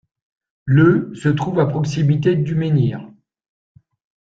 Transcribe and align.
Le 0.65 1.13
se 1.13 1.29
trouve 1.29 1.59
à 1.59 1.67
proximité 1.67 2.35
du 2.35 2.55
menhir. 2.55 3.07